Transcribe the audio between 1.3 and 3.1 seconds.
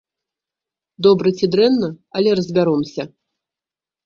ці дрэнна, але разбяромся!